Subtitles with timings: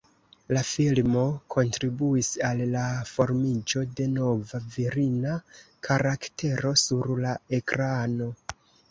[0.55, 1.23] La filmo
[1.55, 5.33] kontribuis al la formiĝo de nova virina
[5.89, 8.31] karaktero sur la ekrano.